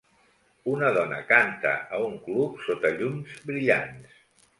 Una 0.69 0.87
dona 0.95 1.19
canta 1.31 1.73
a 1.97 1.99
un 2.05 2.15
club 2.29 2.57
sota 2.69 2.91
llums 2.95 3.37
brillants 3.51 4.17